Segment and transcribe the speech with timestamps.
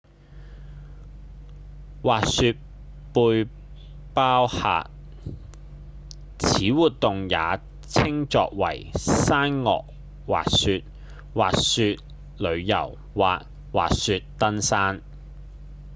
[2.01, 2.57] 滑雪
[3.13, 3.47] 背
[4.15, 4.89] 包客：
[6.39, 9.85] 此活動也稱作為山岳
[10.25, 10.79] 滑雪﹑
[11.35, 11.99] 滑雪
[12.39, 15.03] 旅遊或滑雪登山